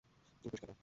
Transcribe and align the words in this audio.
তুমি 0.35 0.49
পরিষ্কার 0.51 0.67
কর। 0.69 0.77